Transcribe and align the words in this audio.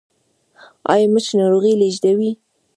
ایا 0.93 1.05
مچ 1.13 1.27
ناروغي 1.39 1.73
لیږدوي؟ 1.81 2.31